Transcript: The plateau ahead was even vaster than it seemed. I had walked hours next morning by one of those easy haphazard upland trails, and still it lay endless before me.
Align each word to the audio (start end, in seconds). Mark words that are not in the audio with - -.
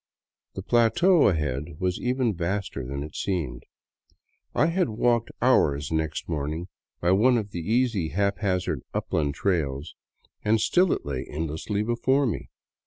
The 0.55 0.63
plateau 0.63 1.27
ahead 1.27 1.79
was 1.79 1.99
even 2.01 2.33
vaster 2.33 2.83
than 2.83 3.03
it 3.03 3.15
seemed. 3.15 3.65
I 4.55 4.65
had 4.65 4.89
walked 4.89 5.29
hours 5.43 5.91
next 5.91 6.27
morning 6.27 6.69
by 6.99 7.11
one 7.11 7.37
of 7.37 7.49
those 7.51 7.57
easy 7.61 8.09
haphazard 8.09 8.81
upland 8.95 9.35
trails, 9.35 9.93
and 10.43 10.59
still 10.59 10.91
it 10.91 11.05
lay 11.05 11.27
endless 11.29 11.67
before 11.67 12.25
me. 12.25 12.49